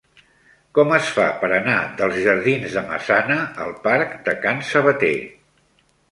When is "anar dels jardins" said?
1.57-2.77